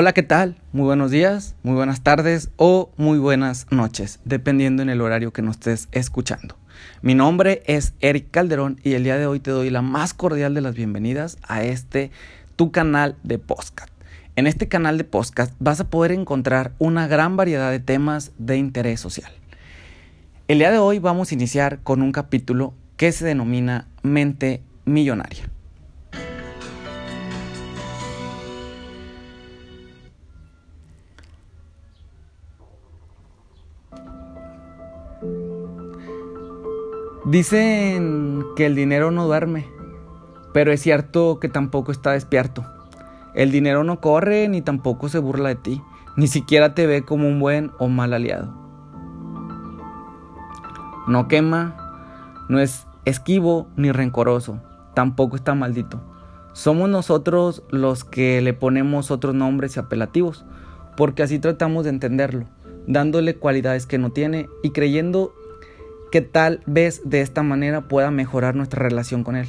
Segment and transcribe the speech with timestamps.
[0.00, 0.54] Hola, ¿qué tal?
[0.70, 5.42] Muy buenos días, muy buenas tardes o muy buenas noches, dependiendo en el horario que
[5.42, 6.56] nos estés escuchando.
[7.02, 10.54] Mi nombre es Eric Calderón y el día de hoy te doy la más cordial
[10.54, 12.12] de las bienvenidas a este
[12.54, 13.90] tu canal de podcast.
[14.36, 18.56] En este canal de podcast vas a poder encontrar una gran variedad de temas de
[18.56, 19.32] interés social.
[20.46, 25.50] El día de hoy vamos a iniciar con un capítulo que se denomina Mente Millonaria.
[37.30, 39.68] Dicen que el dinero no duerme,
[40.54, 42.64] pero es cierto que tampoco está despierto.
[43.34, 45.82] El dinero no corre ni tampoco se burla de ti,
[46.16, 48.54] ni siquiera te ve como un buen o mal aliado.
[51.06, 51.76] No quema,
[52.48, 54.62] no es esquivo ni rencoroso,
[54.94, 56.00] tampoco está maldito.
[56.54, 60.46] Somos nosotros los que le ponemos otros nombres y apelativos,
[60.96, 62.46] porque así tratamos de entenderlo,
[62.86, 65.34] dándole cualidades que no tiene y creyendo
[66.10, 69.48] que tal vez de esta manera pueda mejorar nuestra relación con Él,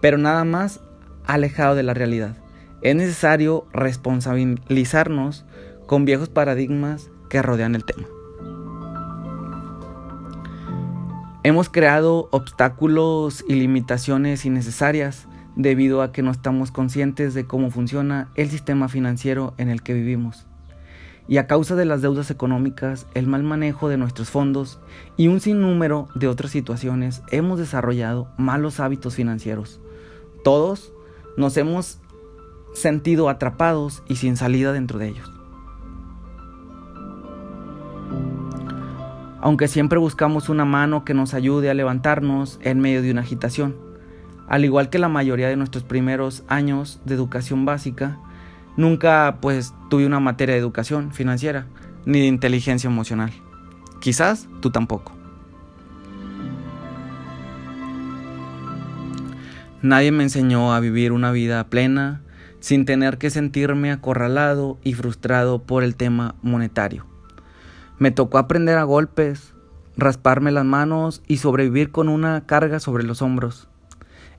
[0.00, 0.80] pero nada más
[1.24, 2.36] alejado de la realidad.
[2.82, 5.44] Es necesario responsabilizarnos
[5.86, 8.06] con viejos paradigmas que rodean el tema.
[11.44, 18.30] Hemos creado obstáculos y limitaciones innecesarias debido a que no estamos conscientes de cómo funciona
[18.36, 20.46] el sistema financiero en el que vivimos
[21.28, 24.80] y a causa de las deudas económicas, el mal manejo de nuestros fondos
[25.16, 29.80] y un sinnúmero de otras situaciones, hemos desarrollado malos hábitos financieros.
[30.44, 30.92] Todos
[31.36, 31.98] nos hemos
[32.74, 35.30] sentido atrapados y sin salida dentro de ellos.
[39.40, 43.76] Aunque siempre buscamos una mano que nos ayude a levantarnos en medio de una agitación,
[44.46, 48.20] al igual que la mayoría de nuestros primeros años de educación básica,
[48.76, 51.66] Nunca pues tuve una materia de educación financiera
[52.04, 53.32] ni de inteligencia emocional.
[54.00, 55.12] Quizás tú tampoco.
[59.82, 62.22] Nadie me enseñó a vivir una vida plena
[62.60, 67.04] sin tener que sentirme acorralado y frustrado por el tema monetario.
[67.98, 69.54] Me tocó aprender a golpes,
[69.96, 73.68] rasparme las manos y sobrevivir con una carga sobre los hombros.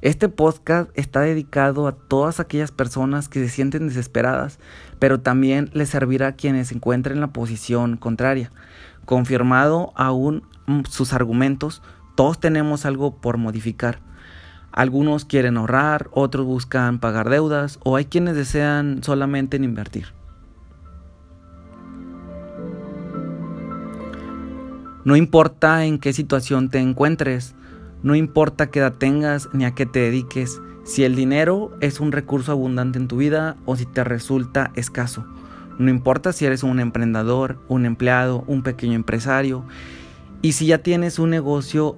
[0.03, 4.59] Este podcast está dedicado a todas aquellas personas que se sienten desesperadas,
[4.99, 8.51] pero también les servirá a quienes se encuentren en la posición contraria.
[9.05, 10.43] Confirmado aún
[10.89, 11.81] sus argumentos,
[12.15, 13.99] todos tenemos algo por modificar.
[14.73, 20.07] Algunos quieren ahorrar, otros buscan pagar deudas o hay quienes desean solamente invertir.
[25.05, 27.55] No importa en qué situación te encuentres,
[28.03, 32.11] no importa qué edad tengas ni a qué te dediques, si el dinero es un
[32.11, 35.25] recurso abundante en tu vida o si te resulta escaso.
[35.79, 39.63] No importa si eres un emprendedor, un empleado, un pequeño empresario.
[40.41, 41.97] Y si ya tienes un negocio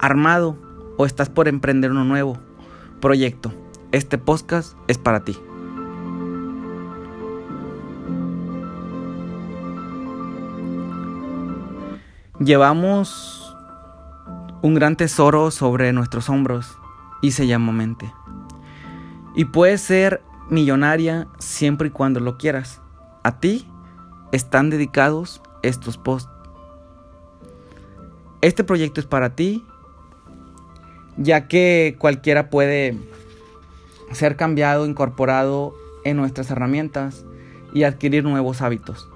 [0.00, 0.56] armado
[0.96, 2.38] o estás por emprender uno nuevo
[3.00, 3.52] proyecto,
[3.92, 5.36] este podcast es para ti.
[12.40, 13.41] Llevamos
[14.62, 16.78] un gran tesoro sobre nuestros hombros
[17.20, 18.12] y se llama mente.
[19.34, 22.80] Y puedes ser millonaria siempre y cuando lo quieras.
[23.24, 23.66] A ti
[24.30, 26.30] están dedicados estos posts.
[28.40, 29.64] Este proyecto es para ti,
[31.16, 32.98] ya que cualquiera puede
[34.12, 35.74] ser cambiado, incorporado
[36.04, 37.24] en nuestras herramientas
[37.72, 39.08] y adquirir nuevos hábitos.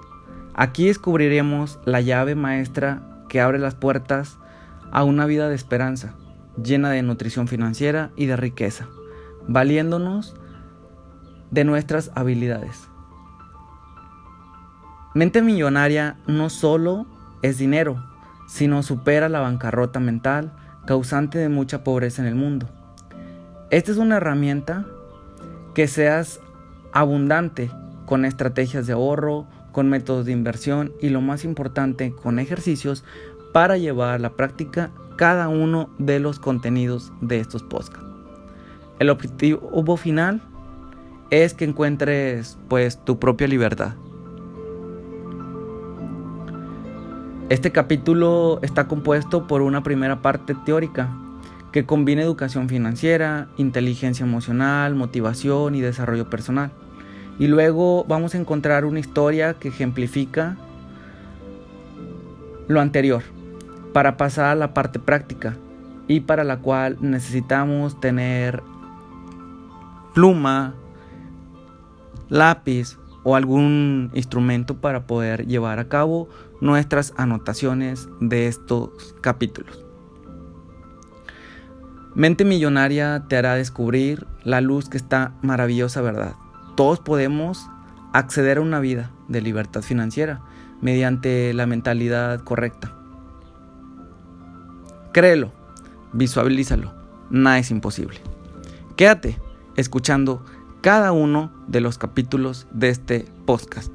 [0.53, 4.37] Aquí descubriremos la llave maestra que abre las puertas
[4.91, 6.15] a una vida de esperanza,
[6.61, 8.87] llena de nutrición financiera y de riqueza,
[9.47, 10.35] valiéndonos
[11.51, 12.87] de nuestras habilidades.
[15.13, 17.07] Mente millonaria no solo
[17.41, 18.03] es dinero,
[18.47, 20.53] sino supera la bancarrota mental
[20.85, 22.67] causante de mucha pobreza en el mundo.
[23.69, 24.85] Esta es una herramienta
[25.73, 26.39] que seas
[26.93, 27.69] abundante
[28.05, 33.03] con estrategias de ahorro, con métodos de inversión y lo más importante, con ejercicios
[33.57, 38.05] para llevar a la práctica cada uno de los contenidos de estos podcasts.
[38.99, 40.43] El objetivo final
[41.31, 43.95] es que encuentres pues tu propia libertad.
[47.49, 51.09] Este capítulo está compuesto por una primera parte teórica
[51.71, 56.69] que combina educación financiera, inteligencia emocional, motivación y desarrollo personal.
[57.39, 60.57] Y luego vamos a encontrar una historia que ejemplifica
[62.67, 63.23] lo anterior
[63.97, 65.57] para pasar a la parte práctica
[66.07, 68.61] y para la cual necesitamos tener
[70.13, 70.75] pluma,
[72.29, 76.29] lápiz o algún instrumento para poder llevar a cabo
[76.61, 79.83] nuestras anotaciones de estos capítulos.
[82.13, 86.35] Mente Millonaria te hará descubrir la luz que está maravillosa verdad.
[86.75, 87.67] Todos podemos
[88.13, 90.41] acceder a una vida de libertad financiera
[90.81, 92.96] mediante la mentalidad correcta.
[95.17, 95.51] Créelo,
[96.13, 96.93] visualízalo,
[97.31, 98.19] nada es imposible.
[98.95, 99.39] Quédate
[99.75, 100.45] escuchando
[100.81, 103.91] cada uno de los capítulos de este podcast.